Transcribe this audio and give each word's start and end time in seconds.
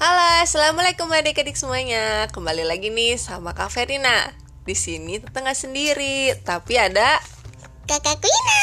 Halo, 0.00 0.40
assalamualaikum 0.40 1.12
adik-adik 1.12 1.60
semuanya. 1.60 2.24
Kembali 2.32 2.64
lagi 2.64 2.88
nih 2.88 3.20
sama 3.20 3.52
Kak 3.52 3.68
Verina. 3.68 4.32
Di 4.64 4.72
sini 4.72 5.20
tetangga 5.20 5.52
sendiri, 5.52 6.32
tapi 6.40 6.80
ada 6.80 7.20
Kakakku 7.84 8.24
Ina. 8.24 8.60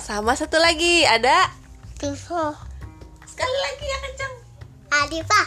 sama 0.00 0.32
satu 0.32 0.56
lagi 0.56 1.04
ada 1.04 1.52
Tivo. 2.00 2.56
sekali 3.28 3.58
lagi 3.60 3.84
yang 3.84 4.02
kencang. 4.08 4.34
Adifa. 5.04 5.42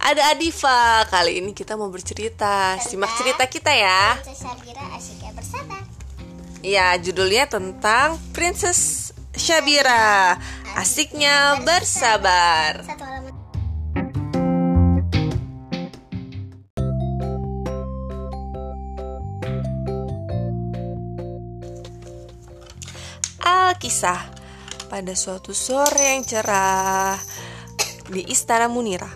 Ada 0.00 0.32
Adifa. 0.32 1.12
Kali 1.12 1.44
ini 1.44 1.52
kita 1.52 1.76
mau 1.76 1.92
bercerita. 1.92 2.80
Simak 2.80 3.12
cerita 3.20 3.44
kita 3.44 3.68
ya. 3.68 4.16
Princess 4.16 4.48
Sabira 4.48 4.84
asyiknya 4.96 5.30
bersabar. 5.36 5.82
Ya, 6.64 6.86
judulnya 6.96 7.44
tentang 7.52 8.16
Princess 8.32 9.12
Shabira. 9.36 10.40
Asiknya 10.72 11.60
bersabar. 11.60 12.80
Satu 12.80 13.03
halaman. 23.74 23.80
Alkisah 23.80 24.22
Pada 24.86 25.12
suatu 25.18 25.50
sore 25.50 26.14
yang 26.14 26.22
cerah 26.22 27.18
Di 28.06 28.22
istana 28.30 28.70
Munira 28.70 29.10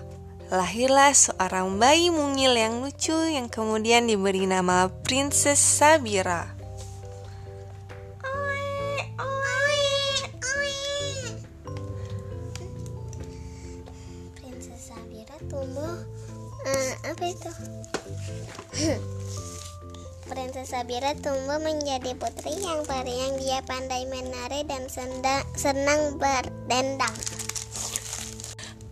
Lahirlah 0.50 1.12
seorang 1.12 1.78
bayi 1.78 2.10
mungil 2.10 2.56
yang 2.56 2.82
lucu 2.82 3.14
Yang 3.14 3.54
kemudian 3.54 4.08
diberi 4.08 4.48
nama 4.48 4.90
Princess 5.06 5.60
Sabira 5.60 6.58
tumbuh 15.48 15.96
eh, 16.68 16.92
apa 17.08 17.24
itu? 17.24 17.48
Princess 20.28 20.76
Sabira 20.76 21.16
tumbuh 21.16 21.56
menjadi 21.56 22.12
putri 22.12 22.52
yang 22.60 22.84
periang 22.84 23.40
dia 23.40 23.64
pandai 23.64 24.04
menari 24.12 24.60
dan 24.68 24.84
senang 25.56 26.20
berdendang. 26.20 27.16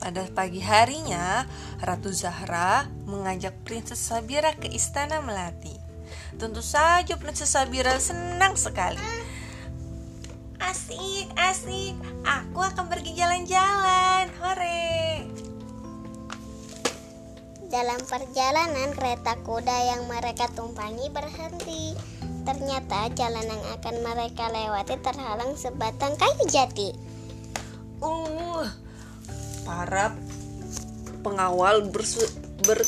Pada 0.01 0.25
pagi 0.33 0.65
harinya 0.65 1.45
Ratu 1.85 2.09
Zahra 2.09 2.89
mengajak 3.05 3.53
Princess 3.69 4.01
Sabira 4.01 4.57
ke 4.57 4.73
istana 4.73 5.21
Melati. 5.21 5.77
Tentu 6.41 6.65
saja 6.65 7.21
Princess 7.21 7.53
Sabira 7.53 8.01
senang 8.01 8.57
sekali. 8.57 8.97
Asik, 10.57 11.29
asik. 11.37 12.01
Aku 12.25 12.65
akan 12.65 12.89
pergi 12.89 13.13
jalan-jalan. 13.13 14.33
Hore 14.41 15.46
Dalam 17.67 17.99
perjalanan 18.07 18.95
kereta 18.95 19.35
kuda 19.43 19.77
yang 19.91 20.07
mereka 20.07 20.47
tumpangi 20.55 21.11
berhenti. 21.11 21.99
Ternyata 22.47 23.11
jalan 23.19 23.43
yang 23.43 23.65
akan 23.75 23.95
mereka 24.07 24.47
lewati 24.55 24.95
terhalang 25.03 25.59
sebatang 25.59 26.15
kayu 26.15 26.47
jati. 26.47 26.95
Uh, 27.99 28.63
para 29.67 30.15
pengawal 31.27 31.91
bersu- 31.91 32.31
ber- 32.63 32.87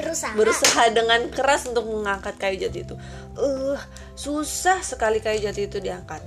Berusaha. 0.00 0.32
berusaha 0.32 0.82
dengan 0.96 1.28
keras 1.28 1.68
untuk 1.68 1.84
mengangkat 1.92 2.40
kayu 2.40 2.56
jati 2.56 2.88
itu. 2.88 2.96
Uh, 3.36 3.76
susah 4.16 4.80
sekali 4.80 5.20
kayu 5.20 5.44
jati 5.44 5.68
itu 5.68 5.76
diangkat. 5.76 6.24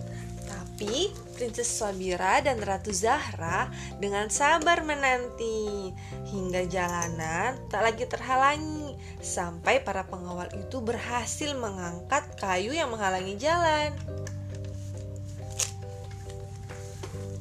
Tapi 0.84 1.16
Princess 1.40 1.80
Sabira 1.80 2.44
dan 2.44 2.60
Ratu 2.60 2.92
Zahra 2.92 3.72
dengan 4.04 4.28
sabar 4.28 4.84
menanti 4.84 5.96
hingga 6.28 6.68
jalanan 6.68 7.56
tak 7.72 7.88
lagi 7.88 8.04
terhalangi 8.04 8.92
sampai 9.24 9.80
para 9.80 10.04
pengawal 10.04 10.52
itu 10.52 10.84
berhasil 10.84 11.56
mengangkat 11.56 12.28
kayu 12.36 12.76
yang 12.76 12.92
menghalangi 12.92 13.40
jalan. 13.40 13.96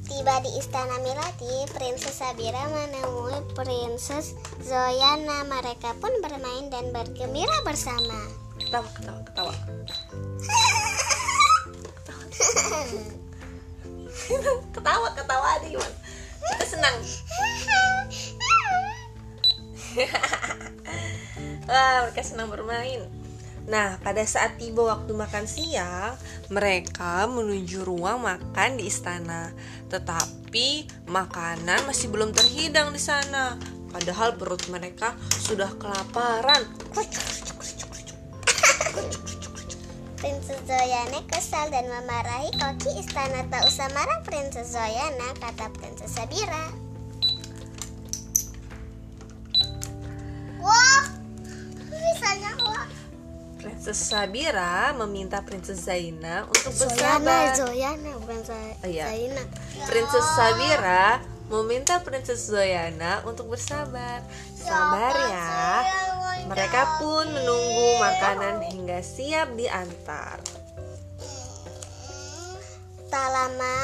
Tiba 0.07 0.39
di 0.39 0.51
istana 0.55 1.03
Milati, 1.03 1.67
Princess 1.75 2.23
Sabira 2.23 2.63
menemui 2.71 3.43
Princess 3.59 4.39
Zoyana. 4.63 5.43
Mereka 5.51 5.99
pun 5.99 6.15
bermain 6.23 6.71
dan 6.71 6.95
bergembira 6.95 7.59
bersama. 7.67 8.23
Ketawa, 8.55 8.87
ketawa, 8.95 9.19
ketawa. 9.27 9.51
ketawa 11.91 13.22
ketawa 15.17 15.47
aja 15.59 15.67
gimana? 15.67 15.95
Kita 16.43 16.65
senang. 16.67 16.95
Wah 21.69 21.97
mereka 22.07 22.21
senang 22.25 22.49
bermain. 22.51 23.07
Nah 23.63 23.95
pada 24.03 24.19
saat 24.27 24.59
tiba 24.59 24.83
waktu 24.83 25.15
makan 25.15 25.47
siang 25.47 26.19
mereka 26.51 27.23
menuju 27.31 27.87
ruang 27.87 28.19
makan 28.23 28.75
di 28.79 28.91
istana. 28.91 29.55
Tetapi 29.87 30.89
makanan 31.07 31.87
masih 31.87 32.11
belum 32.11 32.35
terhidang 32.35 32.91
di 32.91 32.99
sana. 32.99 33.55
Padahal 33.93 34.33
perut 34.35 34.67
mereka 34.73 35.13
sudah 35.29 35.69
kelaparan 35.77 36.65
Zoyana 40.63 41.19
kesal 41.27 41.67
dan 41.67 41.85
memarahi 41.85 42.49
koki 42.53 42.97
istana. 42.97 43.43
Tak 43.47 43.67
usah 43.67 43.91
marah 43.91 44.23
Princess 44.23 44.71
Zoyana, 44.71 45.35
kata 45.37 45.67
Princess 45.71 46.11
Sabira. 46.11 46.71
Wah, 50.57 51.03
misalnya 51.89 52.51
wah. 52.61 52.87
Princess 53.59 53.99
Sabira 54.01 54.91
meminta 54.93 55.39
Princess 55.39 55.83
Zaina 55.83 56.47
untuk 56.47 56.71
Zoyana, 56.71 56.87
bersabar. 56.89 57.47
Zoyana, 57.53 58.11
bukan 58.17 58.39
Zoy- 58.43 58.75
Oh, 58.77 58.87
iya. 58.87 59.05
Zaina. 59.07 59.43
Princess 59.83 60.27
Sabira 60.33 61.05
meminta 61.47 61.99
Princess 61.99 62.47
Zoyana 62.47 63.23
untuk 63.23 63.47
bersabar. 63.47 64.23
Sabar 64.55 65.11
ya. 65.27 65.51
Mereka 66.43 66.81
pun 66.99 67.25
menunggu 67.31 67.87
makanan 68.03 68.61
hingga 68.67 68.99
siap 68.99 69.55
diantar. 69.55 70.37
Tak 73.07 73.27
lama, 73.29 73.75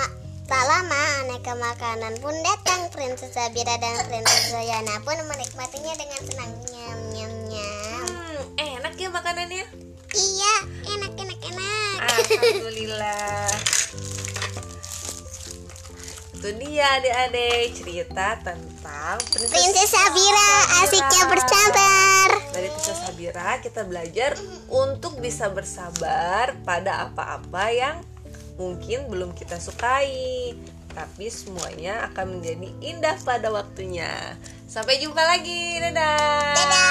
tak 0.49 0.63
lama 0.65 1.01
aneka 1.23 1.53
makanan 1.53 2.17
pun 2.19 2.33
datang. 2.41 2.89
Princess 2.89 3.31
Sabira 3.31 3.77
dan 3.79 3.95
Princess 4.09 4.51
Zoyana 4.51 4.99
pun 5.05 5.15
menikmatinya 5.29 5.93
dengan 5.95 6.21
senang. 6.25 6.51
Nyam, 6.67 6.99
nyam, 7.15 7.33
nyam. 7.47 8.07
Hmm, 8.09 8.41
enak 8.57 8.93
ya 8.97 9.09
makanannya? 9.13 9.63
Iya, 10.09 10.55
enak, 10.89 11.13
enak, 11.15 11.39
enak. 11.53 11.95
Alhamdulillah. 12.01 13.47
Itu 16.39 16.49
dia 16.55 16.87
adik-adik 16.97 17.75
cerita 17.75 18.27
tentang 18.41 19.19
Princess 19.31 19.91
Sabira 19.91 20.51
asiknya 20.81 21.23
bersabar. 21.27 22.18
Princess 22.89 23.05
Sabira 23.05 23.61
kita 23.61 23.85
belajar 23.85 24.33
untuk 24.65 25.21
bisa 25.21 25.45
bersabar 25.45 26.57
pada 26.65 27.05
apa-apa 27.05 27.69
yang 27.69 28.01
mungkin 28.57 29.05
belum 29.13 29.37
kita 29.37 29.61
sukai. 29.61 30.57
Tapi 30.97 31.29
semuanya 31.29 32.09
akan 32.09 32.41
menjadi 32.41 32.65
indah 32.81 33.13
pada 33.21 33.53
waktunya. 33.53 34.09
Sampai 34.65 34.97
jumpa 34.97 35.21
lagi, 35.21 35.77
dadah. 35.77 36.57
Dadah. 36.57 36.88